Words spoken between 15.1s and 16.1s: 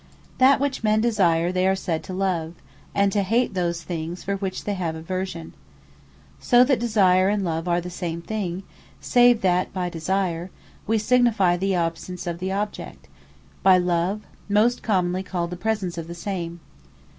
the Presence of